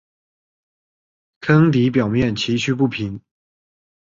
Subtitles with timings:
[1.41, 3.21] 坑底表面崎岖不平。